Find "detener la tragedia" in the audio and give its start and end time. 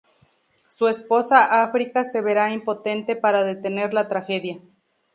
3.43-4.57